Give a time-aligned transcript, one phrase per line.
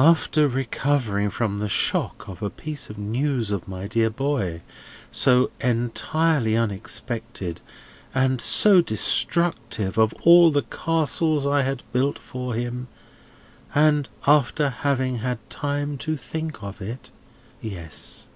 [0.00, 4.60] "After recovering from the shock of a piece of news of my dear boy,
[5.12, 7.60] so entirely unexpected,
[8.12, 12.88] and so destructive of all the castles I had built for him;
[13.72, 17.12] and after having had time to think of it;
[17.60, 18.26] yes."